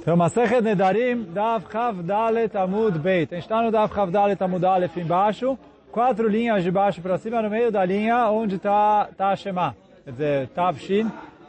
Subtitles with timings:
[0.00, 3.34] Então, Masechet Nedarim, Dav Chav Dalet Amud Beit.
[3.34, 5.58] A gente está no Dav Chav Dalet Amud Aleph embaixo,
[5.92, 9.76] quatro linhas de baixo para cima, no meio da linha onde está tá Shema.
[10.02, 11.06] Quer dizer, Tav Shin,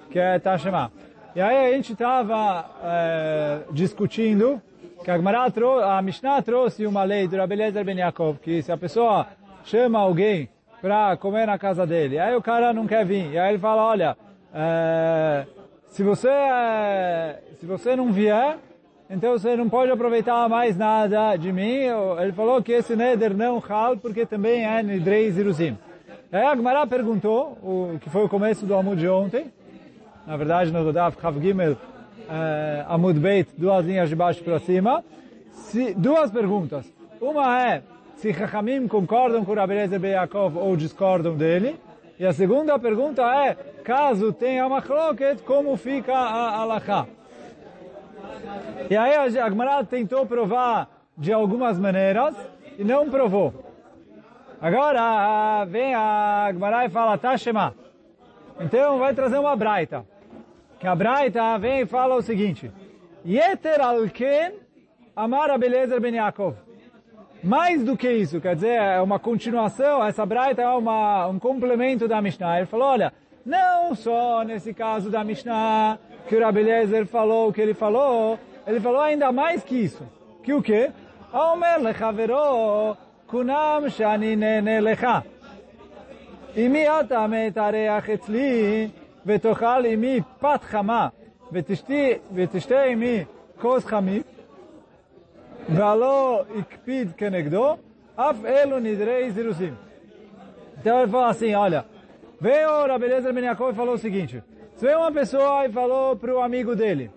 [0.09, 0.91] que é Tá Shema.
[1.33, 4.61] E aí a gente estava é, discutindo
[5.01, 5.15] que a,
[5.97, 9.27] a Mishnah trouxe uma lei do Rabbi Eliezer Ben Yaakov, que se a pessoa
[9.63, 10.49] chama alguém
[10.81, 13.81] para comer na casa dele, aí o cara não quer vir, e aí ele fala,
[13.81, 14.17] olha,
[14.53, 15.45] é,
[15.91, 18.57] se você é, se você não vier,
[19.09, 21.83] então você não pode aproveitar mais nada de mim.
[22.19, 25.77] Ele falou que esse neder não hal, porque também é nidrei ziruzim.
[26.31, 29.51] Aí a Gemara perguntou, o que foi o começo do Amud de ontem,
[30.25, 31.75] na verdade no Rodav Chav Gimel,
[32.29, 35.03] é, Amud Beit, duas linhas de baixo para cima,
[35.51, 36.85] se, duas perguntas.
[37.19, 37.83] Uma é,
[38.15, 41.75] se Chachamim concordam com Rabbi Eliezer Yaakov ou discordam dele.
[42.21, 47.07] E a segunda pergunta é, caso tenha uma chloket, como fica a alahá?
[48.87, 52.35] E aí a Agmará tentou provar de algumas maneiras
[52.77, 53.51] e não provou.
[54.61, 57.73] Agora vem a Agmará e fala, tá Shema.
[58.59, 60.05] Então vai trazer uma braita.
[60.79, 62.71] Que a braita vem e fala o seguinte.
[63.25, 64.59] Yeter alken
[65.15, 66.53] amar Abelezer ben Yaakov
[67.42, 72.08] Mais do que isso, quer dizer, é uma continuação, essa braita é uma, um complemento
[72.08, 72.56] da Mishnah.
[72.56, 73.12] Ele falou, olha,
[73.44, 78.80] não só nesse caso da Mishnah, que o Rabelezer falou o que ele falou, ele
[78.80, 80.02] falou ainda mais que isso.
[80.42, 80.90] Que o quê?
[81.32, 82.96] Omer lechavero
[83.28, 85.22] kunam shani nene lecha.
[86.56, 88.90] Imi ata metareach etzli
[89.26, 91.08] ותאכל עמי פת חמה
[92.34, 93.24] ותשתה עמי
[93.58, 94.26] כוס חמית
[95.69, 97.79] Valo ikpid kenegdo,
[98.17, 99.75] af elo nidrei ziruzim.
[100.79, 101.85] Então ele fala assim, olha,
[102.39, 104.43] veio Rabelezer Ben Yaakov e falou o seguinte,
[104.75, 107.11] se veio uma pessoa e falou para o amigo dele,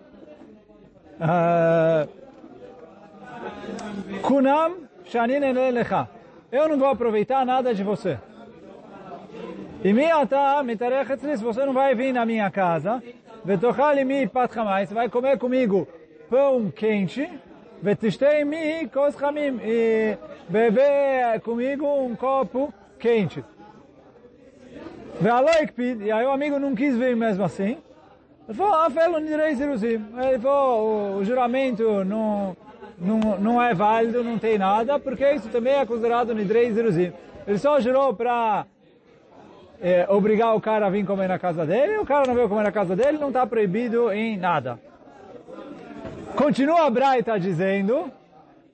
[1.19, 2.07] ah,
[4.21, 6.07] Kunam shanin enelecha,
[6.51, 8.19] eu não vou aproveitar nada de você.
[9.83, 13.03] E miata mitarechetzlis, você não vai vir na minha casa,
[13.43, 15.87] vetochal mi patchamais, vai comer comigo
[16.29, 17.29] pão quente,
[17.81, 19.15] vetistei mi kos
[19.63, 20.17] e
[20.49, 23.43] beber comigo um copo quente.
[26.01, 27.77] E aí o amigo não quis vir mesmo assim.
[28.47, 30.05] Ele falou, afelo nirei ziruzim.
[30.17, 32.55] Ele falou, o, juramento não,
[32.97, 37.11] não, não é válido, não tem nada, porque isso também é considerado nidrei ziruzim.
[37.47, 38.65] Ele só jurou para
[39.81, 42.63] é, obrigar o cara a vir comer na casa dele, o cara não veio comer
[42.63, 44.79] na casa dele, não está proibido em nada.
[46.35, 48.11] Continua a Braita dizendo,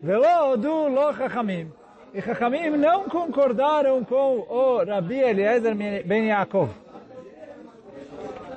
[0.02, 1.72] Velo do lo chachamim.
[2.12, 6.72] E chachamim não concordaram com o Rabi Eliezer ben Yaakov.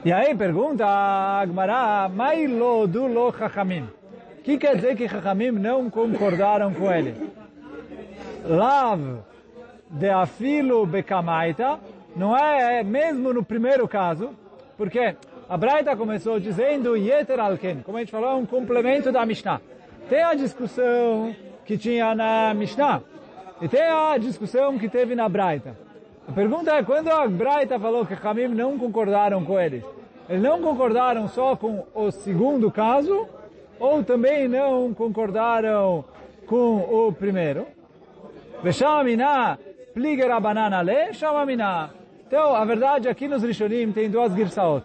[0.06, 2.10] E aí pergunta a Agmará,
[2.88, 3.86] do lo chachamim.
[4.38, 7.14] O que quer dizer que chachamim não concordaram com ele?
[8.46, 9.18] Lav
[9.90, 11.78] de afilo bekamaita,
[12.16, 14.30] não é mesmo no primeiro caso,
[14.78, 15.14] porque
[15.48, 19.60] a Braita começou dizendo Yeter Alken, como a gente falou, é um complemento da Mishnah.
[20.08, 21.34] Tem a discussão
[21.64, 23.02] que tinha na Mishnah,
[23.60, 25.76] e tem a discussão que teve na Braita.
[26.26, 29.84] A pergunta é, quando a Braita falou que Hamim não concordaram com eles,
[30.28, 33.28] eles não concordaram só com o segundo caso,
[33.78, 36.04] ou também não concordaram
[36.46, 37.66] com o primeiro?
[38.62, 39.58] Veshamina
[39.92, 41.90] pliger a banana le, shamamina.
[42.26, 44.84] Então, a verdade, aqui nos Rishonim tem duas girsaot.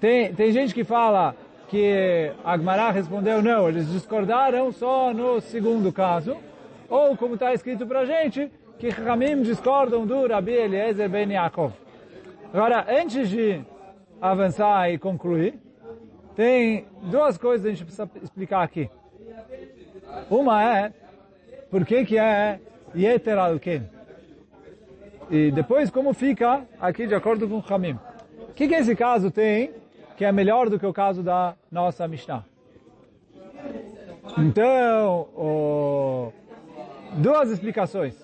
[0.00, 1.34] Tem, tem gente que fala
[1.68, 6.36] que Agmará respondeu não, eles discordaram só no segundo caso.
[6.88, 11.72] Ou, como está escrito para a gente, que Ramim discordam do Rabi Eliezer Ben Yaakov.
[12.52, 13.60] Agora, antes de
[14.20, 15.54] avançar e concluir,
[16.36, 18.90] tem duas coisas que a gente precisa explicar aqui.
[20.30, 20.92] Uma é,
[21.70, 22.60] por que que é
[22.94, 23.82] Yeter al-Ken?
[25.30, 27.98] E depois, como fica aqui de acordo com o Hamim.
[28.50, 29.72] O que que esse caso tem
[30.16, 32.44] que é melhor do que o caso da nossa Mishnah?
[34.38, 36.32] Então, oh,
[37.14, 38.14] duas explicações.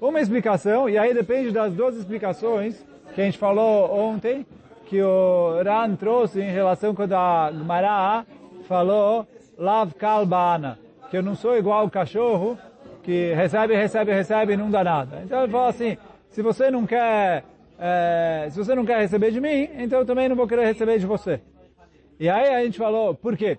[0.00, 2.84] Uma explicação, e aí depende das duas explicações
[3.14, 4.46] que a gente falou ontem,
[4.86, 8.24] que o Ran trouxe em relação com a Gemara
[8.68, 9.26] falou
[9.56, 10.78] Lav Kalbana,
[11.10, 12.56] que eu não sou igual o cachorro
[13.02, 15.22] que recebe, recebe, recebe e não dá nada.
[15.24, 15.96] Então ele falou assim,
[16.30, 17.42] se você não quer,
[17.78, 20.98] é, se você não quer receber de mim, então eu também não vou querer receber
[20.98, 21.40] de você.
[22.18, 23.56] E aí a gente falou, por quê?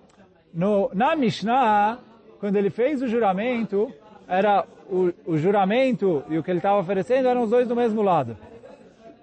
[0.52, 1.98] No, na Mishnah,
[2.38, 3.90] quando ele fez o juramento,
[4.28, 8.02] era o, o juramento e o que ele estava oferecendo eram os dois do mesmo
[8.02, 8.36] lado.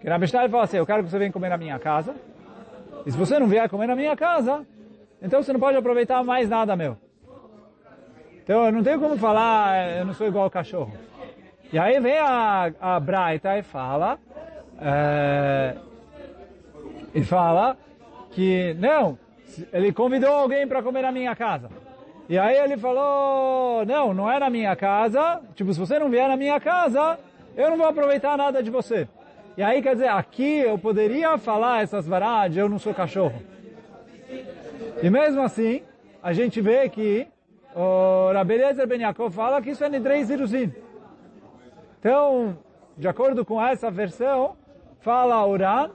[0.02, 2.16] Que na Mishnah ele fala assim, eu quero que você venha comer na minha casa.
[3.06, 4.66] E se você não vier comer na minha casa,
[5.22, 6.98] então você não pode aproveitar mais nada meu.
[8.44, 10.94] Então eu não tenho como falar, eu não sou igual ao cachorro.
[11.72, 14.18] E aí vem a, a Braita e fala,
[14.80, 15.76] é,
[17.14, 17.78] ele fala
[18.32, 19.18] que, não,
[19.74, 21.70] ele convidou alguém para comer na minha casa.
[22.30, 26.28] E aí ele falou, não, não é na minha casa, tipo, se você não vier
[26.28, 27.18] na minha casa,
[27.56, 29.08] eu não vou aproveitar nada de você.
[29.56, 33.42] E aí, quer dizer, aqui eu poderia falar essas varadas, eu não sou cachorro.
[35.02, 35.82] E mesmo assim,
[36.22, 37.28] a gente vê que
[37.76, 40.72] o Rabelezer Ben Yaakov fala que isso é Nidrei Ziruzin.
[42.00, 42.58] Então,
[42.96, 44.56] de acordo com essa versão,
[45.08, 45.92] fala Uran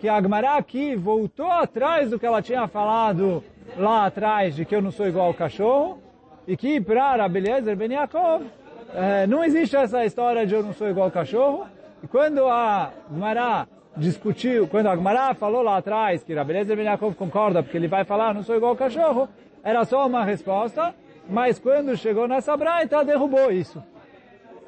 [0.00, 3.44] que a Agmará aqui voltou atrás do que ela tinha falado
[3.76, 6.00] lá atrás, de que eu não sou igual ao cachorro,
[6.48, 8.44] e que para Rabeliezer Ben Yaakov,
[8.92, 11.68] eh, não existe essa história de eu não sou igual ao cachorro,
[12.02, 17.14] e quando a Agmará discutiu, quando a Agmará falou lá atrás que Rabeliezer Ben Yaakov
[17.14, 19.28] concorda, porque ele vai falar não sou igual ao cachorro,
[19.62, 20.92] era só uma resposta,
[21.30, 23.80] mas quando chegou nessa braita, derrubou isso.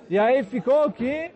[0.09, 1.33] E aí ficou que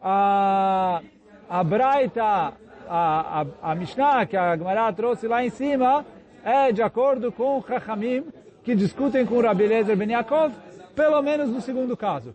[0.00, 1.02] a,
[1.48, 2.52] a braita, a,
[2.88, 6.04] a, a Mishnah que a Gemara trouxe lá em cima,
[6.44, 8.24] é de acordo com Chachamim,
[8.62, 10.52] que discutem com Rabi Lezer Ben Yaakov,
[10.94, 12.34] pelo menos no segundo caso.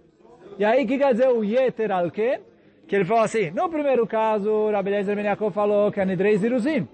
[0.58, 2.40] E aí, que quer dizer o Yeter al -Ken?
[2.88, 6.38] Que ele falou assim, no primeiro caso, Rabi Lezer Ben Yaakov falou que é Nidrei
[6.38, 6.88] Ziruzim.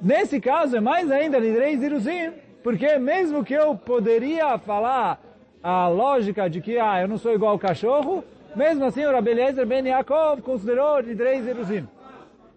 [0.00, 2.32] Nesse caso, é mais ainda Nidrei Ziruzim,
[2.62, 5.20] porque mesmo que eu poderia falar
[5.62, 9.34] a lógica de que, ah, eu não sou igual ao cachorro, mesmo assim o Rabi
[9.66, 11.88] Ben Yaakov considerou Nidrei Ziruzim.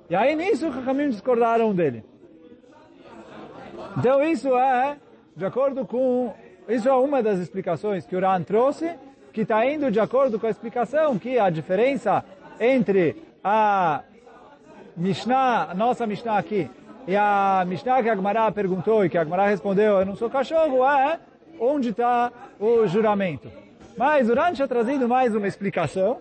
[0.09, 2.03] E aí nisso os Chachamim discordaram dele.
[3.97, 4.97] Então isso é,
[5.35, 6.33] de acordo com,
[6.67, 8.93] isso é uma das explicações que o Ran trouxe,
[9.31, 12.23] que está indo de acordo com a explicação que a diferença
[12.59, 14.01] entre a
[14.95, 16.69] Mishnah, a nossa Mishnah aqui,
[17.07, 20.29] e a Mishnah que a Gemara perguntou e que a Gemara respondeu, eu não sou
[20.29, 21.19] cachorro, é
[21.59, 23.51] onde está o juramento.
[23.97, 26.19] Mas o Ran tinha trazido mais uma explicação,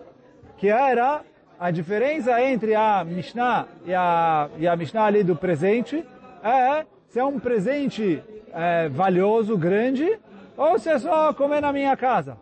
[0.57, 1.21] que era
[1.59, 6.05] a diferença entre a Mishnah e a, e a Mishnah ali do presente,
[6.43, 8.23] é se é um presente
[8.53, 10.19] é, valioso, grande,
[10.57, 12.37] ou se é só comer na minha casa.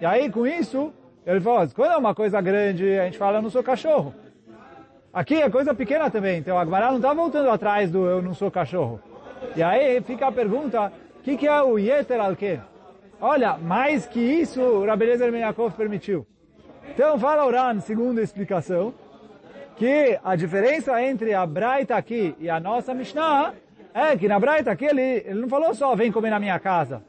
[0.00, 0.92] E aí, com isso,
[1.26, 4.14] ele falou, quando é uma coisa grande, a gente fala, eu não sou cachorro.
[5.12, 8.34] Aqui é coisa pequena também, então a Agmará não está voltando atrás do eu não
[8.34, 9.00] sou cachorro.
[9.56, 12.36] E aí fica a pergunta, o que, que é o Yeter al?
[13.20, 16.26] Olha, mais que isso, o Rabelezer Menyakov permitiu.
[16.90, 18.92] Então fala Uran, segunda explicação,
[19.76, 23.54] que a diferença entre a Braita aqui e a nossa Mishnah
[23.94, 27.02] é que na Braita aqui ele, ele não falou só vem comer na minha casa.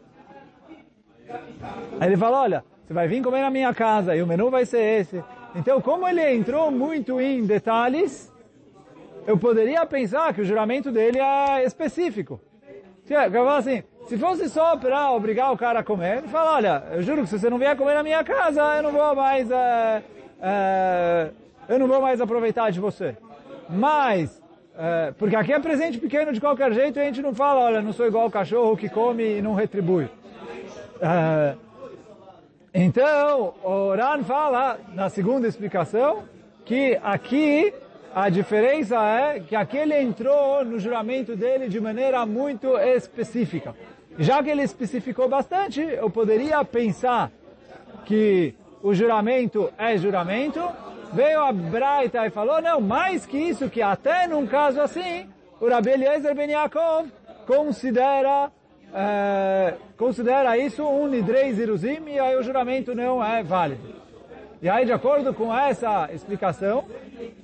[1.99, 4.65] Aí ele falou, olha, você vai vir comer na minha casa e o menu vai
[4.65, 5.23] ser esse.
[5.55, 8.31] Então, como ele entrou muito em detalhes,
[9.25, 12.39] eu poderia pensar que o juramento dele é específico.
[13.09, 17.01] Eu assim, se fosse só para obrigar o cara a comer, ele fala, olha, eu
[17.01, 20.03] juro que se você não vier comer na minha casa, eu não vou mais, é,
[20.41, 21.29] é,
[21.67, 23.17] eu não vou mais aproveitar de você.
[23.69, 24.41] Mas
[24.77, 27.81] é, porque aqui é presente pequeno de qualquer jeito e a gente não fala, olha,
[27.81, 30.09] não sou igual ao cachorro que come e não retribui.
[32.73, 36.23] Então, o Ran fala, na segunda explicação,
[36.63, 37.73] que aqui
[38.13, 43.75] a diferença é que aqui ele entrou no juramento dele de maneira muito específica.
[44.17, 47.31] Já que ele especificou bastante, eu poderia pensar
[48.05, 50.59] que o juramento é juramento,
[51.13, 55.27] veio a Braita e falou, não, mais que isso, que até num caso assim,
[55.61, 57.07] o Rabi Eliezer Ben Yaakov
[57.45, 58.51] considera,
[58.93, 63.97] é, considera isso um Nidrei Ziruzim e aí o juramento não é válido.
[64.59, 66.85] E aí, de acordo com essa explicação,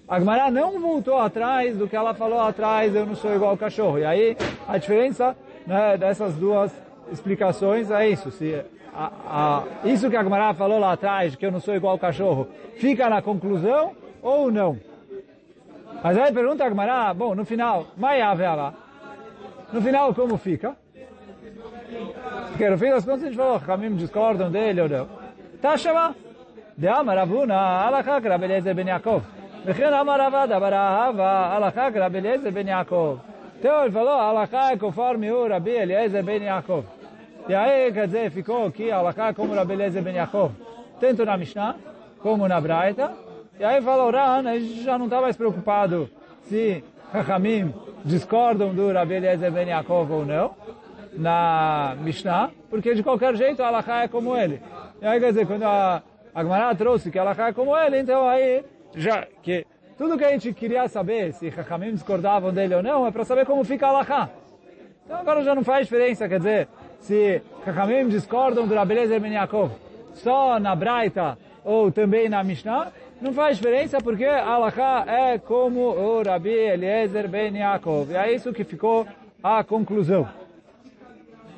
[0.08, 3.58] a Gemara não voltou atrás do que ela falou atrás, eu não sou igual ao
[3.58, 4.00] cachorro.
[4.00, 4.36] E aí,
[4.68, 5.36] a diferença
[5.67, 6.73] né, dessas duas
[7.13, 8.31] explicações é isso.
[8.31, 8.63] Se
[8.95, 11.99] a, a, isso que a Gemara falou lá atrás, que eu não sou igual ao
[11.99, 14.79] cachorro, fica na conclusão ou não?
[16.03, 18.75] Mas aí pergunta a Gemara, bom, no final, lá.
[19.73, 20.77] No final, como fica?
[22.49, 25.09] Porque no fim das contas a gente falou, caminhos discordam dele ou não.
[25.61, 26.17] Tá chamando.
[26.77, 29.23] De Amaravuna, Alachá, Rabelezer Ben Yaakov.
[29.65, 33.17] וכן אמר רבא דבר אהבה, הלכה כרבי אליעזר בן יעקב.
[33.64, 36.84] então ele falou, Alachá é conforme o Rabi Eliezer ben Yaakov.
[37.48, 40.52] E aí, quer dizer, ficou aqui Alaká como Rabi Eliezer ben Yaakov,
[41.00, 41.78] tanto na Mishnah
[42.20, 43.14] como na Braita.
[43.58, 46.10] E aí falou, Ran, a gente já não está mais preocupado
[46.42, 50.54] se Chachamim discordam do Rabi Eliezer ben Yaakov ou não,
[51.14, 54.62] na Mishnah, porque de qualquer jeito Alaká é como ele.
[55.02, 56.04] E aí, quer dizer, quando a,
[56.36, 58.62] a Gemara trouxe que Alaká é como ele, então aí,
[58.94, 59.66] já que
[59.98, 63.46] tudo que a gente queria saber, se Chachamim discordavam dele ou não, é para saber
[63.46, 64.30] como fica a Alaká.
[65.06, 66.68] Então agora já não faz diferença, quer dizer,
[67.00, 69.72] se Chachamim discordam do Ben Yaakov
[70.14, 76.22] só na Braita ou também na Mishnah, não faz diferença porque Alaha é como o
[76.22, 78.12] Rabi Eliezer Ben Yaakov.
[78.12, 79.08] E é isso que ficou
[79.42, 80.28] a conclusão.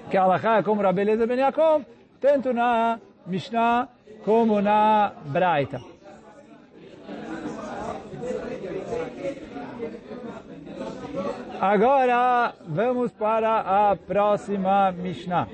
[0.09, 1.83] Que Alaha é como Rabi Eliezer Ben Yaakov,
[2.21, 3.87] tanto na Mishnah
[4.23, 5.94] como na Braita.
[11.67, 15.47] Agora vamos para a próxima Mishnah.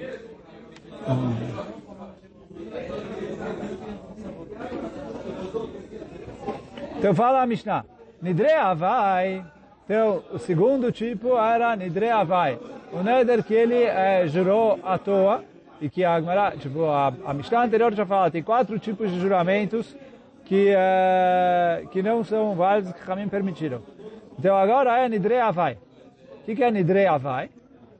[6.97, 7.85] Então fala a Mishnah.
[8.21, 9.45] Nidre Avai.
[9.85, 12.59] Então o segundo tipo era Nidre Avai.
[12.91, 15.45] O Neder que ele é, jurou à toa
[15.79, 19.17] e que a Agmará, tipo, a, a Mishnah anterior já fala, tem quatro tipos de
[19.17, 19.95] juramentos
[20.43, 23.81] que, é, que não são válidos que Ramim permitiram.
[24.37, 25.77] Então agora é Nidre Avai.
[26.41, 27.51] O que, que é Nidre Avai?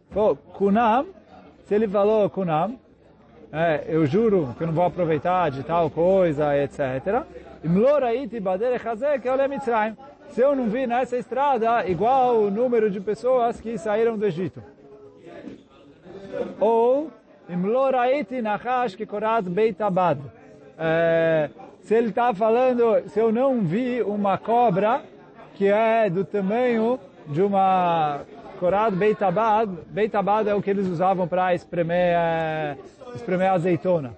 [0.09, 1.05] Pô, Kunam,
[1.65, 2.75] se ele falou Kunam,
[3.53, 7.23] é, eu juro que não vou aproveitar de tal coisa, etc.
[10.29, 14.63] Se eu não vi nessa estrada igual o número de pessoas que saíram do Egito.
[16.59, 17.11] Ou.
[20.79, 21.49] É,
[21.81, 25.01] se ele está falando, se eu não vi uma cobra
[25.55, 28.21] que é do tamanho de uma
[28.59, 32.77] Korat Beit Abad, Beit Abad é o que eles usavam para espremer, é,
[33.15, 34.15] espremer azeitona.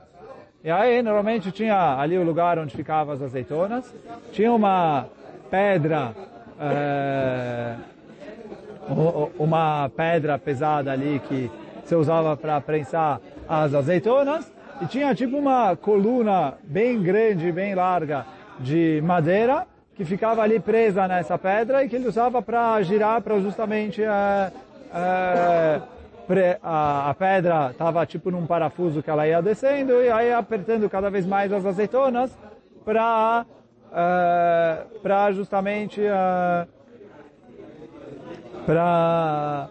[0.63, 3.93] E aí, normalmente tinha ali o lugar onde ficavam as azeitonas,
[4.31, 5.07] tinha uma
[5.50, 6.13] pedra,
[6.60, 7.75] é,
[9.38, 11.50] uma pedra pesada ali que
[11.86, 18.25] se usava para prensar as azeitonas, e tinha tipo uma coluna bem grande, bem larga
[18.60, 23.39] de madeira, que ficava ali presa nessa pedra e que ele usava para girar, para
[23.39, 24.51] justamente é,
[24.93, 25.81] é,
[26.62, 31.09] a, a pedra estava tipo num parafuso que ela ia descendo e aí apertando cada
[31.09, 32.35] vez mais as azeitonas
[32.83, 33.45] para
[33.91, 36.67] uh, para justamente uh,
[38.65, 39.69] para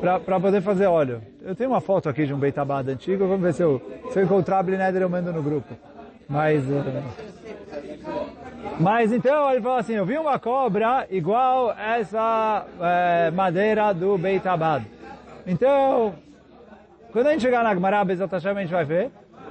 [0.00, 1.20] para poder fazer óleo.
[1.42, 4.24] Eu tenho uma foto aqui de um beitabad antigo, vamos ver se eu, se eu
[4.24, 5.74] encontrar a eu mando no grupo.
[6.26, 7.02] Mas, uh,
[8.80, 14.84] mas então ele falou assim, eu vi uma cobra igual essa uh, madeira do beitabad.
[15.46, 16.14] Então,
[17.12, 19.10] quando a gente chegar na Gemara, Bezat Hashem, a gente vai ver.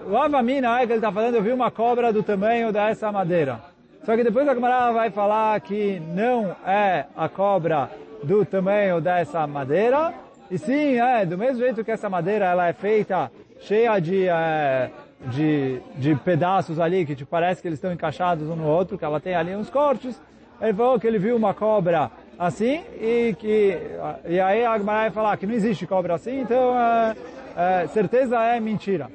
[0.10, 3.60] O Avamina é que ele está falando, eu vi uma cobra do tamanho dessa madeira.
[4.04, 7.92] Só que depois a Gemara vai falar que não é a cobra
[8.24, 10.12] do tamanho dessa madeira,
[10.50, 14.90] e sim, é, do mesmo jeito que essa madeira ela é feita cheia de, é,
[15.28, 19.06] de, de pedaços ali, que te parece que eles estão encaixados um no outro, que
[19.06, 20.20] ela tem ali uns cortes.
[20.62, 23.78] Ele falou que ele viu uma cobra assim e que
[24.26, 27.16] e aí a Agmará vai falar que não existe cobra assim, então é,
[27.56, 29.10] é, certeza é mentira.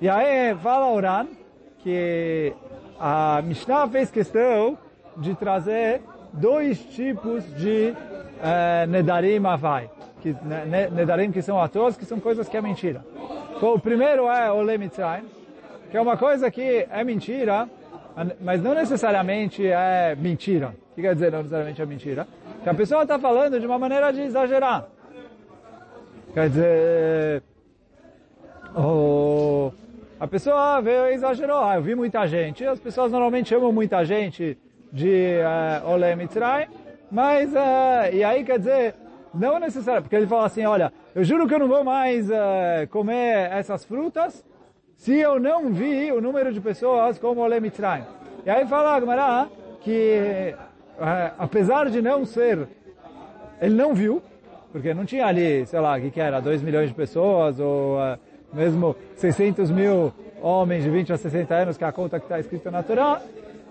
[0.00, 1.26] E aí fala Oran
[1.78, 2.52] que
[2.98, 4.78] a Mishnah fez questão
[5.16, 6.02] de trazer
[6.32, 7.94] dois tipos de
[8.42, 9.90] é, Nedarim Avai,
[10.20, 10.34] que,
[10.92, 13.04] Nedarim que são atores, que são coisas que é mentira.
[13.56, 15.24] Então, o primeiro é o Lemitzrayim,
[15.90, 17.68] que é uma coisa que é mentira,
[18.40, 20.74] mas não necessariamente é mentira.
[20.90, 22.28] O que quer dizer não necessariamente é mentira?
[22.62, 24.86] Que a pessoa está falando de uma maneira de exagerar.
[26.32, 27.42] Quer dizer,
[30.18, 31.58] a pessoa veio e exagerou.
[31.58, 32.64] Ah, eu vi muita gente.
[32.66, 34.58] As pessoas normalmente chamam muita gente
[34.92, 35.38] de
[35.84, 36.68] uh, Ole Mitzray,
[37.10, 38.94] mas, uh, e aí quer dizer,
[39.34, 42.86] não necessariamente, porque ele fala assim, olha, eu juro que eu não vou mais uh,
[42.90, 44.44] comer essas frutas
[44.96, 48.04] se eu não vi o número de pessoas como Ole Mitzray.
[48.46, 49.48] E aí fala Agmará
[49.80, 50.54] que
[50.98, 52.66] é, apesar de não ser,
[53.60, 54.22] ele não viu,
[54.72, 57.98] porque não tinha ali, sei lá, o que, que era, 2 milhões de pessoas, ou
[57.98, 58.18] uh,
[58.52, 62.40] mesmo 600 mil homens de 20 a 60 anos, que é a conta que está
[62.40, 63.20] escrita na Torá,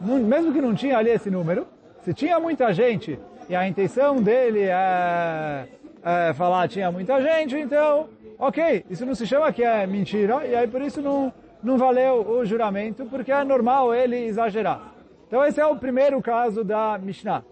[0.01, 1.65] mesmo que não tinha ali esse número,
[2.01, 3.17] se tinha muita gente,
[3.49, 5.67] e a intenção dele é,
[6.03, 8.09] é falar tinha muita gente, então,
[8.39, 11.31] ok, isso não se chama que é mentira, e aí por isso não,
[11.61, 14.93] não valeu o juramento, porque é normal ele exagerar.
[15.27, 17.43] Então esse é o primeiro caso da Mishnah.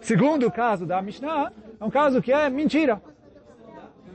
[0.00, 3.00] Segundo caso da Mishnah é um caso que é mentira.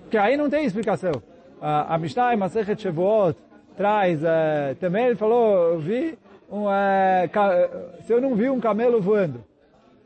[0.09, 1.13] Que aí não tem explicação.
[1.61, 3.37] a Mishnah em Masechet Shavuot
[3.75, 6.17] traz, uh, também ele falou, eu vi
[6.49, 9.43] um, uh, se eu não vi um camelo voando.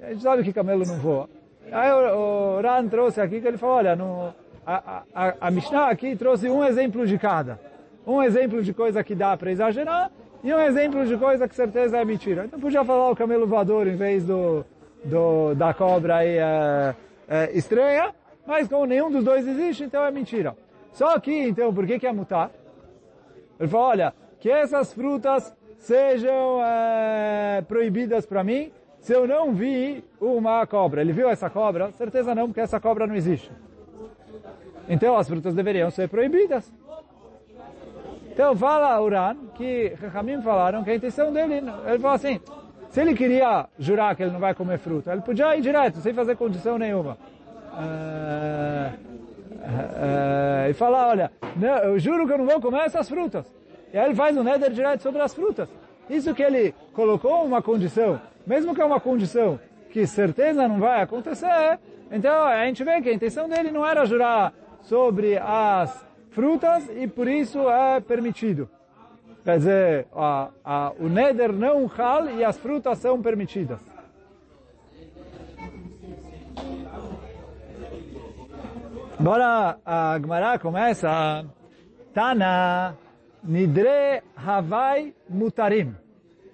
[0.01, 1.29] A gente sabe que camelo não voa.
[1.71, 4.33] Aí o, o Ran trouxe aqui que ele falou, olha, no,
[4.65, 7.59] a, a, a Mishnah aqui trouxe um exemplo de cada.
[8.07, 10.11] Um exemplo de coisa que dá para exagerar
[10.43, 12.45] e um exemplo de coisa que certeza é mentira.
[12.45, 14.65] Então podia falar o camelo voador em vez do,
[15.03, 16.95] do da cobra aí, é,
[17.27, 18.13] é, estranha,
[18.47, 20.55] Mas como nenhum dos dois existe, então é mentira.
[20.91, 22.49] Só que, então, por que que é mutar?
[23.59, 30.03] Ele falou, olha, que essas frutas sejam é, proibidas para mim se eu não vi
[30.19, 31.01] uma cobra.
[31.01, 31.91] Ele viu essa cobra?
[31.93, 33.51] Certeza não, porque essa cobra não existe.
[34.87, 36.71] Então as frutas deveriam ser proibidas.
[38.31, 42.39] Então fala Uran que Rahamim falaram que a intenção dele, ele falou assim,
[42.89, 46.13] se ele queria jurar que ele não vai comer fruta, ele podia ir direto, sem
[46.13, 47.17] fazer condição nenhuma.
[47.73, 48.93] Uh,
[49.51, 51.31] uh, uh, e falar, olha,
[51.83, 53.45] eu juro que eu não vou comer essas frutas.
[53.93, 55.69] E aí ele faz um neder direto sobre as frutas.
[56.09, 59.59] Isso que ele colocou uma condição, mesmo que é uma condição
[59.91, 61.79] que certeza não vai acontecer,
[62.11, 67.07] então a gente vê que a intenção dele não era jurar sobre as frutas e
[67.07, 68.69] por isso é permitido.
[69.43, 73.79] Quer dizer, a, a, o neder não hal e as frutas são permitidas.
[79.19, 81.45] Agora a Gemara começa
[82.13, 82.95] Tana
[83.43, 85.95] Nidre Havai Mutarim.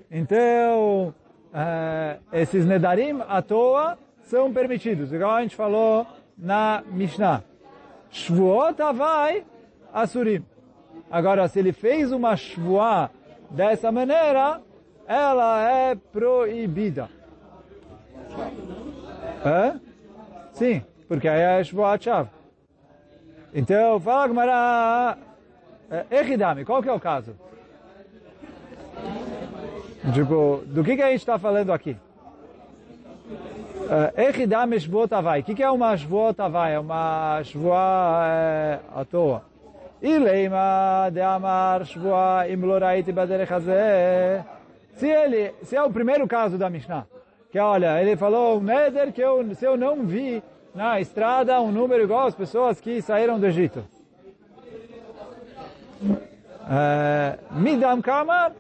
[0.10, 1.14] Então,
[1.52, 6.06] uh, esses Nedarim à toa são permitidos, igual a gente falou
[6.38, 7.44] na Mishnah.
[8.10, 9.46] Shvuot Havai
[9.94, 10.44] Asurim.
[11.10, 13.10] Agora, se ele fez uma Shvuah
[13.50, 14.62] dessa maneira,
[15.08, 17.10] ela é proibida.
[19.46, 19.76] É?
[20.54, 22.30] Sim, porque aí é Shvuah Chav.
[23.54, 25.18] Então, fala Gmará,
[26.10, 27.36] Echidami, qual que é o caso?
[30.14, 31.98] Tipo, do que, que a gente está falando aqui?
[34.18, 35.42] Echidami Shvuot Havai.
[35.42, 36.74] O que, é uma Shvuot Havai?
[36.74, 39.44] É uma Shvuah é, à toa.
[40.02, 43.52] Ileima de Amar Shvuah Imloraiti Baderech
[44.94, 47.06] Se ele, se é o primeiro caso da Mishnah,
[47.52, 51.72] que olha, ele falou um neder que eu, se eu não vi na estrada um
[51.72, 53.84] número igual às pessoas que saíram do Egito.
[57.52, 58.54] Midam Kamar,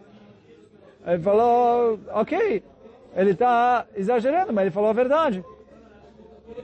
[1.05, 2.63] ele falou, ok,
[3.15, 5.43] ele está exagerando, mas ele falou a verdade.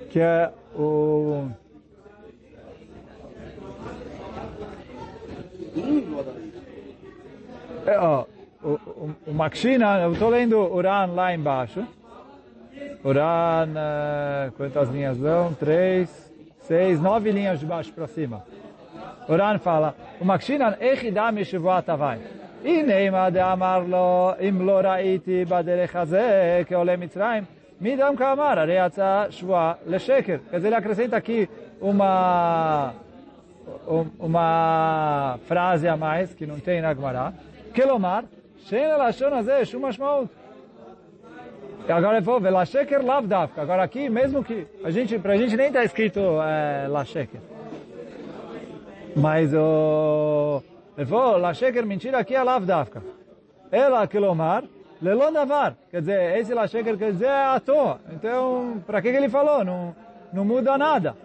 [0.09, 1.47] Que é o...
[7.85, 8.25] É, ó,
[8.63, 11.85] o, o, o Makshina, eu estou lendo Uran lá embaixo.
[13.03, 15.53] Uran, uh, quantas linhas são?
[15.53, 16.31] Três,
[16.61, 18.43] seis, nove linhas de baixo para cima.
[19.27, 22.18] Uran fala, o Makshinan echidam yeshivuat avai.
[22.64, 27.44] הנה דאמר לו, אם לא ראיתי בדרך הזה כעולה מצרים,
[27.80, 30.36] מידם כאמר, הרי יצא שבועה לשקר.
[30.52, 31.48] אז ele acrescenta aqui
[31.80, 32.92] uma,
[34.18, 37.32] uma frase a mais, que não tem na Gemara,
[37.74, 38.20] כלומר,
[38.64, 40.28] שאין הלשון הזה שום משמעות.
[41.88, 43.62] Agora ele falou, Velasheker Lavdavka.
[43.62, 47.40] Agora aqui, mesmo que a gente, pra gente nem está escrito é, Lasheker.
[49.15, 50.61] Mas o...
[50.97, 53.01] Ele falou, Lasheker, mentira, aqui é Lavdavka.
[53.71, 54.63] Ela, Kilomar,
[55.01, 55.75] Lelondavar.
[55.89, 57.99] Quer dizer, esse Lasheker quer dizer é à toa.
[58.11, 59.63] Então, para que, ele falou?
[59.63, 59.95] Não,
[60.31, 61.15] não muda nada.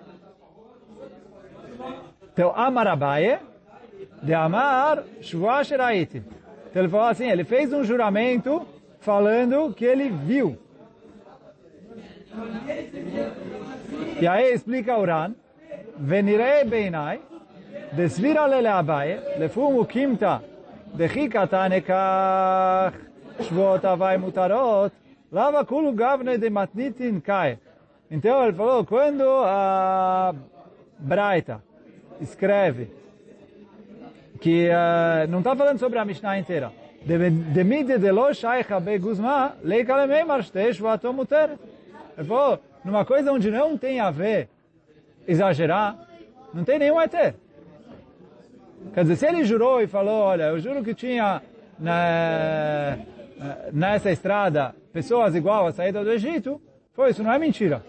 [2.33, 3.38] Então, Amar Abaye,
[4.22, 6.22] de Amar Shvua Sheraiti.
[6.70, 8.66] Então ele falou assim, ele fez um juramento
[9.01, 10.59] falando que ele viu.
[14.20, 15.35] E aí explica Uran,
[15.96, 17.20] Venirei Beinai,
[17.96, 20.42] desvira lele Abaye, lefum ukimta,
[20.94, 22.94] dechikata nekach,
[23.40, 24.92] shvot avai mutarot,
[25.32, 27.59] lava kulu gavne de matnitin kai.
[28.11, 30.35] Então ele falou, quando a
[30.98, 31.62] Braita
[32.20, 32.90] escreve
[34.40, 36.72] que uh, não está falando sobre a Mishnah inteira,
[37.06, 40.80] Demide de lo shaicha beguzma, leika lememar shteish
[41.14, 41.56] muter.
[42.18, 44.48] Ele falou, numa coisa onde não tem a ver
[45.24, 45.96] exagerar,
[46.52, 47.37] não tem nenhum ET.
[48.94, 51.42] Quer dizer, se ele jurou e falou, olha, eu juro que tinha
[51.79, 52.99] na
[53.72, 56.61] nessa estrada pessoas igual à saída do Egito,
[56.92, 57.85] foi, isso não é mentira.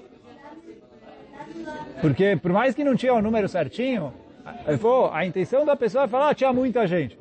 [2.02, 4.14] Porque por mais que não tinha o número certinho,
[4.46, 7.18] a, a intenção da pessoa é falar, ah, tinha muita gente.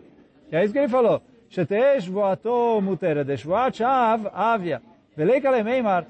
[0.50, 1.22] E é isso que ele falou.
[1.48, 2.10] Shetesh
[4.32, 4.82] avia.
[5.16, 6.06] Veleka lemeimar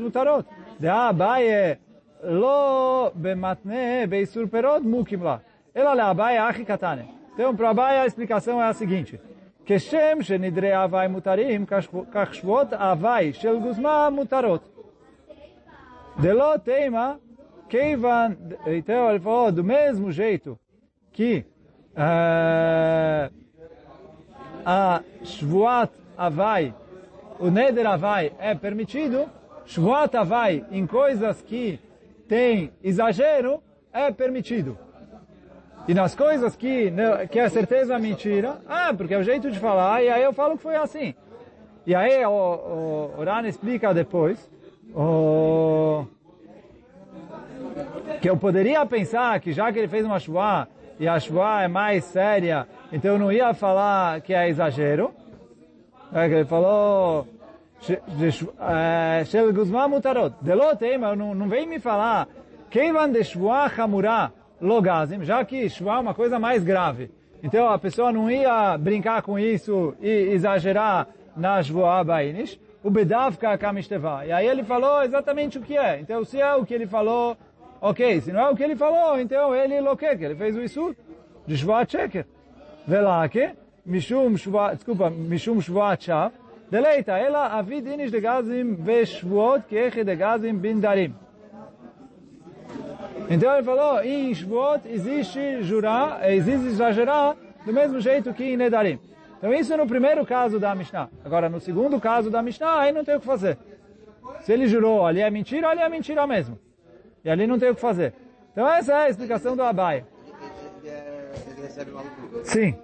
[0.00, 0.46] mutarot.
[2.26, 4.48] Lo bematne beisur.
[5.74, 7.08] Ela le abaia é achi katane.
[7.32, 9.20] Então, para abaia, a explicação é a seguinte.
[9.64, 14.62] Keshem shenidre avai mutarim kachshvot avai shel guzma mutarot.
[16.16, 17.18] De Delot teima
[17.68, 18.36] keivan...
[18.66, 20.56] Então, ele falou, do mesmo jeito
[21.12, 21.44] que
[21.96, 23.32] uh,
[24.64, 26.72] a shvuat avai,
[27.40, 29.28] o neder avai é permitido,
[29.66, 31.80] shvuat avai em coisas que
[32.28, 33.60] tem exagero
[33.92, 34.83] é permitido.
[35.86, 36.92] E nas coisas que,
[37.30, 40.56] que é certeza mentira, ah, porque é o jeito de falar, e aí eu falo
[40.56, 41.14] que foi assim.
[41.86, 44.50] E aí o, o, o Ran explica depois
[44.94, 46.06] o,
[48.20, 50.66] que eu poderia pensar que já que ele fez uma chuva
[50.98, 55.12] e a chuva é mais séria, então eu não ia falar que é exagero.
[56.12, 57.26] É que ele falou
[59.26, 60.34] Shel Guzman Mutarot.
[60.40, 62.28] Delotem, não, não vem me falar
[62.92, 64.32] vai de Shua Hamurah
[64.64, 67.10] Logazim, já que Shua é uma coisa mais grave.
[67.42, 72.58] Então a pessoa não ia brincar com isso e exagerar na Shua Bainish.
[72.82, 74.26] O Bedavka Kamishteva.
[74.26, 76.00] E aí ele falou exatamente o que é.
[76.00, 77.36] Então se é o que ele falou,
[77.80, 78.20] ok.
[78.22, 80.96] Se não é o que ele falou, então ele loquek, ele fez o isso
[81.46, 82.26] de Shua Cheker.
[82.86, 83.50] Velake,
[83.84, 86.32] Mishum Shua, desculpa, Mishum Shua Chav.
[86.70, 91.14] Deleita, ela avid inish de gazim veshvuot keche de gazim bindarim.
[93.28, 98.98] Então ele falou, em Shvuot existe jurar, existe exagerar do mesmo jeito que em Nedarim.
[99.38, 101.08] Então isso no primeiro caso da Mishnah.
[101.24, 103.58] Agora no segundo caso da Mishnah, aí não tem o que fazer.
[104.42, 106.58] Se ele jurou, ali é mentira, ali é mentira mesmo.
[107.24, 108.12] E ali não tem o que fazer.
[108.52, 110.04] Então essa é a explicação do Abai.
[112.44, 112.76] Sim.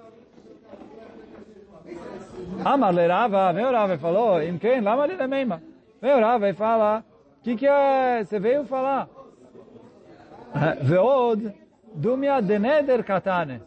[2.64, 4.80] Amar lerava, vem o Rava e falou, em quem?
[4.80, 5.62] Lama ele meima.
[6.00, 7.04] Vem o Rava e fala,
[7.38, 9.08] o que que é, você veio falar?
[10.82, 11.52] Veod,
[11.94, 13.60] dumia deneder katane.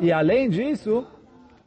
[0.00, 1.06] E além disso,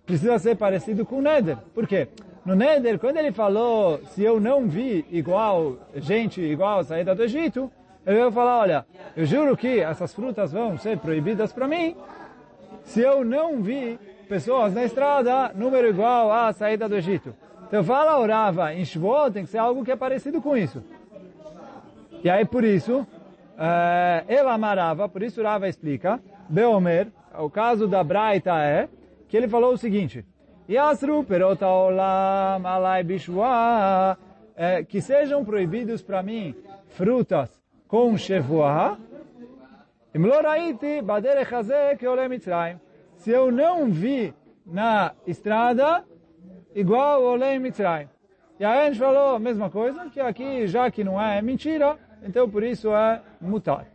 [0.05, 1.57] precisa ser parecido com o Neder.
[1.73, 2.07] Por quê?
[2.45, 7.71] No Neder, quando ele falou, se eu não vi igual, gente igual saída do Egito,
[8.05, 11.95] ele veio falar, olha, eu juro que essas frutas vão ser proibidas para mim,
[12.83, 17.33] se eu não vi pessoas na estrada, número igual à saída do Egito.
[17.65, 20.83] Então fala orava em Shvot, tem que ser algo que é parecido com isso.
[22.21, 23.07] E aí por isso,
[24.27, 28.87] ela amarava, por isso Rava explica, Beomer, o caso da Braita é,
[29.27, 30.25] que ele falou o seguinte,
[30.69, 34.17] Yasru perota olam alai bishua,
[34.87, 36.55] que sejam proibidos para mim
[36.89, 37.49] frutas
[37.87, 38.97] com shevuah,
[40.13, 42.77] imloraiti baderech hazeh que olem mitzrayim
[43.23, 44.33] se eu não vi
[44.65, 46.03] na estrada,
[46.75, 48.09] igual olhei em Mitzrayim.
[48.59, 51.97] E aí a gente falou a mesma coisa, que aqui, já que não é mentira,
[52.21, 53.87] então por isso é mutar.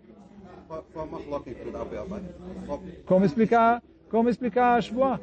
[3.06, 5.20] Como explicar, como explicar a Shvuah?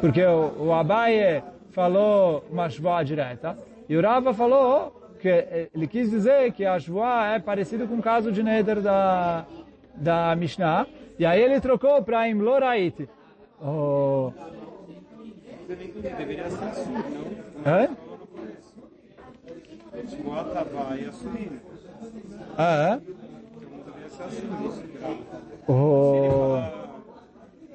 [0.00, 3.56] Porque o, o Abaye falou uma Shvuah direta,
[3.88, 5.28] e o Rava falou que
[5.74, 9.46] ele quis dizer que a Shvuah é parecido com o caso de Neder da,
[9.94, 10.86] da Mishnah,
[11.18, 13.08] e aí ele trocou para Imloraite.
[13.60, 14.32] Oh.
[15.68, 17.26] Deveria ser não?
[19.92, 21.65] Deveria ser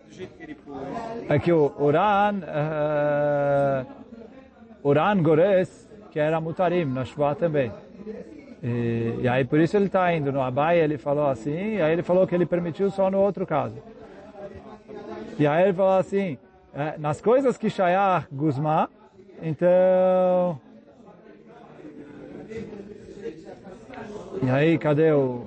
[0.09, 0.77] jeito que ele pôs.
[1.29, 3.85] É o Uran, uh,
[4.83, 7.71] Uran Gores, que era Mutarim, na Shua também.
[8.63, 10.31] E, e, aí por isso ele está indo.
[10.31, 13.45] No Abai ele falou assim, e aí ele falou que ele permitiu só no outro
[13.45, 13.75] caso.
[15.39, 16.37] E aí ele falou assim,
[16.73, 18.89] é, nas coisas que Shayar Guzma,
[19.41, 20.59] então...
[24.43, 25.45] E aí, cadê o...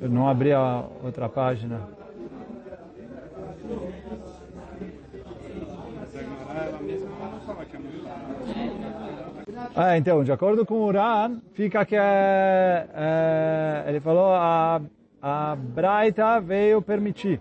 [0.00, 1.80] Eu não abri a outra página.
[9.74, 14.80] Ah, então, de acordo com o Uran, fica que é, ele falou a,
[15.22, 17.40] a Braita veio permitir.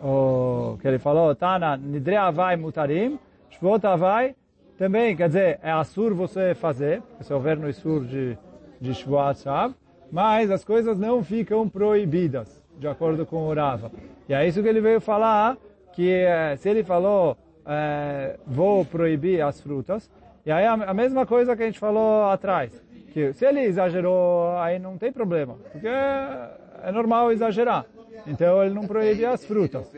[0.00, 3.18] O que ele falou, Tana, Nidre Avai Mutarim,
[3.50, 4.34] Shvot Avai,
[4.76, 8.36] também, quer dizer, é assur você fazer, se houver no Isur de,
[8.80, 9.74] de Shvuat Shav,
[10.10, 13.90] mas as coisas não ficam proibidas, de acordo com o Rava.
[14.28, 15.56] E é isso que ele veio falar,
[15.92, 20.10] que eh, se ele falou, eh, vou proibir as frutas,
[20.44, 22.82] e aí a, mesma coisa que a gente falou atrás,
[23.12, 26.50] que se ele exagerou, aí não tem problema, porque é,
[26.84, 27.86] é normal exagerar.
[28.26, 29.90] Então ele não proíbe as frutas.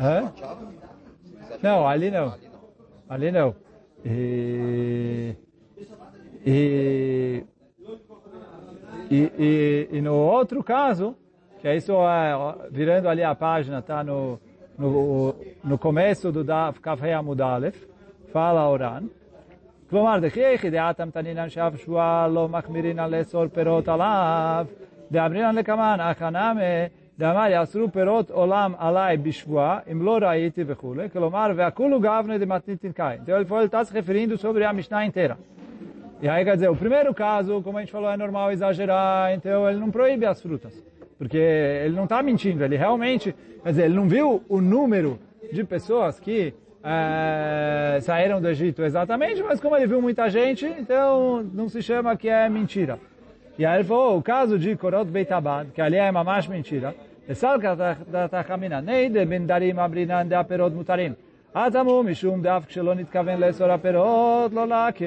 [0.00, 0.22] É?
[1.62, 2.34] Não, ali não.
[3.11, 3.55] Ali não.
[4.05, 5.35] E,
[6.45, 7.43] e,
[9.09, 11.15] e, e, e no outro caso,
[11.59, 14.39] que é isso é, virando ali a página, está no,
[14.77, 17.87] no, no começo do Daf Kafei Amudalef,
[18.31, 19.09] fala Oran,
[19.89, 24.65] כלומר, דכי יחידעתם תנינן שאף שבועה לא מחמירינן לאסור פירות עליו,
[25.11, 26.61] דאמרינן לקמן, אך הנמה
[27.19, 33.19] דאמר יאסרו פירות עולם עליי בשבועה, אם לא ראיתי וכולי, כלומר, והכולו גבנה דמתניתין קין.
[33.23, 35.37] Então ele falou, ele está se referindo sobre a Mishnah inteira.
[36.21, 39.69] E aí quer dizer, o primeiro caso, como a gente falou, é normal exagerar, então
[39.69, 40.73] ele não proíbe as frutas.
[41.17, 45.19] Porque ele não está mentindo, ele realmente, quer dizer, ele não viu o número
[45.51, 51.43] de pessoas que é, saíram do Egito exatamente, mas como ele viu muita gente, então
[51.53, 52.99] não se chama que é mentira.
[53.57, 56.93] E aí ele falou, o caso de Korot Beitabad, que ali é mamash mentira,
[57.29, 57.57] לסל
[58.31, 61.13] תחמינא, ניידה בין דרים אמרינן דה הפירות מותרים.
[61.53, 65.05] עתמו משום דף כשלא נתכוון לאסור הפירות, לא לקה,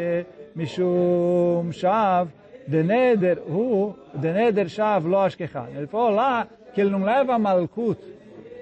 [0.56, 2.26] משום שב,
[2.68, 5.64] דנדר הוא, דנדר שב לא אשכחה.
[5.76, 7.98] Ele falou lá que ele não leva malkut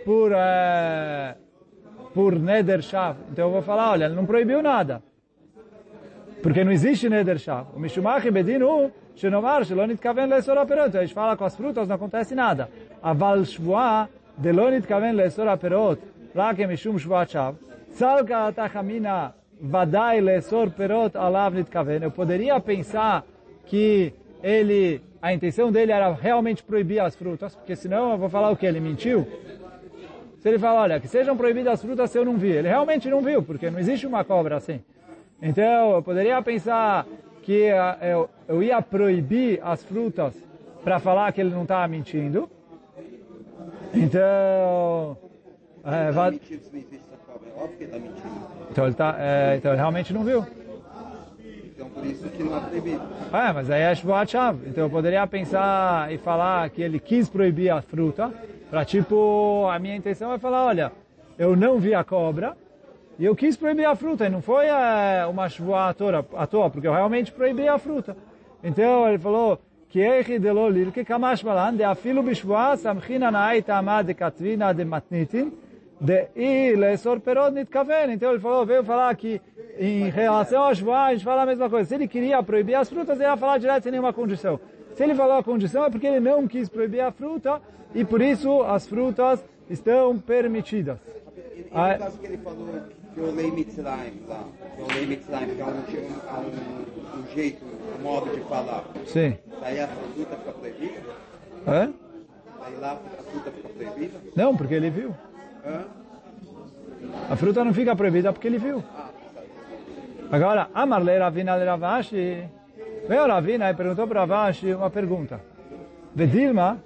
[0.05, 1.35] por, uh,
[2.15, 3.17] por neder shav.
[3.33, 3.53] Então
[6.44, 7.68] Porque não existe Neder Shav.
[7.74, 10.98] O Mishumach Bedinu, Shenomar, Shelonit Kaven Lesor Aperot.
[10.98, 12.70] A gente fala com as frutas, não acontece nada.
[13.02, 16.02] Aval Shvua, Delonit Kaven Lesor Aperot.
[16.36, 17.56] Rakem Mishum Shvua Shav.
[17.92, 22.04] Salka Atachamina, Vadai Lesor Perot Alav Nit Kaven.
[22.04, 23.24] Eu poderia pensar
[23.66, 28.50] que ele, a intenção dele era realmente proibir as frutas, porque senão eu vou falar
[28.52, 28.66] o que?
[28.66, 29.26] Ele mentiu?
[30.40, 32.50] Se ele fala, olha, que sejam proibidas as frutas, eu não vi.
[32.50, 34.82] Ele realmente não viu, porque não existe uma cobra assim.
[35.42, 37.06] Então, eu poderia pensar
[37.42, 37.70] que
[38.02, 40.34] eu, eu ia proibir as frutas
[40.84, 42.50] para falar que ele não estava mentindo.
[43.94, 45.18] Então,
[45.84, 46.32] é, vai...
[46.32, 47.50] mentindo existe essa cobra.
[47.50, 48.48] É está mentindo.
[48.72, 50.46] então, ele tá, é, então ele realmente não viu.
[51.76, 53.02] Então por isso que não é proibido.
[53.34, 54.34] É, mas aí é Shvuat.
[54.68, 58.32] Então eu poderia pensar e falar que ele quis proibir a fruta,
[58.70, 60.92] para tipo, a minha intenção é falar, olha,
[61.38, 62.56] eu não vi a cobra,
[63.20, 66.88] e eu quis proibir a fruta, e não foi é, uma chuva à toa, porque
[66.88, 68.18] eu realmente proibi a fruta.
[68.64, 74.02] Então ele falou, Kiechi de Lolil, que Kamash Malan, de Afilu Bishvua, Samchina Naai Tama
[74.02, 75.54] de Katvina de Matnitin,
[76.02, 78.12] de I Lesor Perod Nitkaven.
[78.12, 79.40] Então ele falou, veio falar que
[79.78, 81.88] em relação ao Shvua, a gente fala a mesma coisa.
[81.88, 84.60] Se ele queria proibir as frutas, ele ia falar direto sem nenhuma condição.
[84.96, 87.62] Se ele falou a condição, é porque ele não quis proibir a fruta,
[87.94, 90.98] e por isso as frutas estão permitidas.
[91.56, 92.68] E, e no ah, caso que ele falou
[93.14, 94.44] que o Lei Mitzrayim lá,
[94.76, 99.38] que o Lei Mitzrayim, que é um, um, um jeito, um modo de falar, Sim.
[99.62, 101.02] daí a fruta fica proibida?
[101.68, 101.94] Hã?
[102.60, 104.20] Daí lá a fruta fica proibida?
[104.36, 105.16] Não, porque ele viu.
[105.66, 105.86] Hã?
[107.30, 108.84] A fruta não fica proibida porque ele viu.
[110.32, 112.50] Agora, Amarle Ravina de Ravashi,
[113.08, 115.40] veio Ravina e perguntou para Ravashi uma pergunta.
[116.16, 116.82] Vedilma,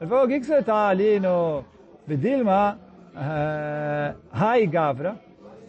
[0.00, 1.64] ele falou, o que, que você está ali no...
[2.06, 2.78] Vedilma,
[3.16, 5.16] eh, Hai Gavra,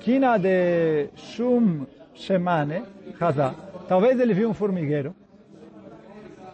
[0.03, 2.83] Kina de Shum Shemane,
[3.17, 3.55] Chazá.
[3.87, 5.15] Talvez ele viu um formigueiro.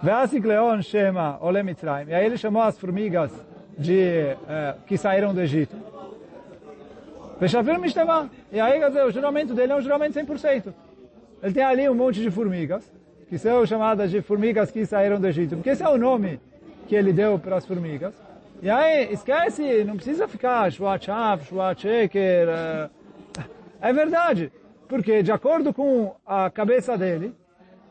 [0.03, 2.09] Veasik Leon Shema Ole Mitzrayim.
[2.09, 3.31] E aí ele chamou as formigas
[3.75, 5.75] de, eh, que saíram do Egito.
[7.39, 8.29] Fechafir Mishtevá.
[8.51, 10.71] E aí, quer dizer, o juramento dele é um juramento 100%.
[11.41, 12.91] Ele tem ali um monte de formigas,
[13.27, 16.39] que são chamadas de formigas que saíram do Egito, porque esse é o nome
[16.87, 18.13] que ele deu para as formigas.
[18.61, 22.47] E aí, esquece, não precisa ficar Shwachav, Shwacheker.
[22.47, 22.89] eh,
[23.81, 24.51] é verdade,
[24.87, 27.33] porque de acordo com a cabeça dele,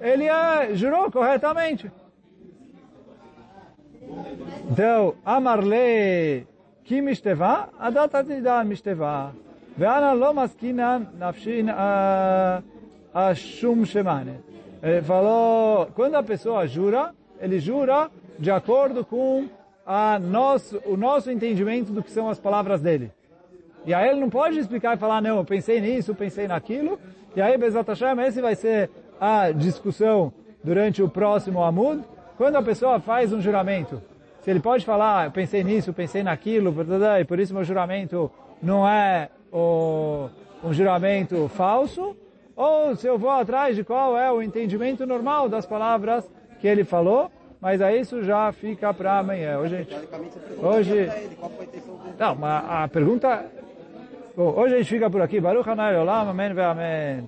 [0.00, 1.90] ele é, jurou corretamente.
[4.70, 6.46] Então, Amarle
[6.84, 9.34] Kimishteva, Adatatida Mishteva,
[9.76, 11.66] Veana Lomaskina Nafshin
[13.12, 14.40] Ashum Shemane.
[14.82, 19.48] Ele falou, quando a pessoa jura, ele jura de acordo com
[19.84, 23.10] a nosso, o nosso entendimento do que são as palavras dele.
[23.88, 27.00] E aí ele não pode explicar e falar, não, eu pensei nisso, pensei naquilo.
[27.34, 30.30] E aí, Bezat Hashem, esse vai ser a discussão
[30.62, 32.04] durante o próximo Amud.
[32.36, 34.02] Quando a pessoa faz um juramento,
[34.42, 36.74] se ele pode falar, eu pensei nisso, pensei naquilo,
[37.18, 38.30] e por isso meu juramento
[38.62, 40.28] não é o,
[40.62, 42.14] um juramento falso,
[42.54, 46.84] ou se eu vou atrás de qual é o entendimento normal das palavras que ele
[46.84, 49.58] falou, mas aí isso já fica para amanhã.
[49.58, 49.88] Hoje,
[50.62, 51.08] Hoje-
[52.18, 53.56] não, mas a pergunta...
[54.38, 55.40] Bom, hoje a gente fica por aqui.
[55.40, 57.26] Baruch Hanai Olam, Amém Amém.